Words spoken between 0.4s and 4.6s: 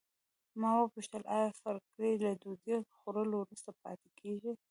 ما وپوښتل آیا فرګي له ډوډۍ خوړلو وروسته پاتې کیږي.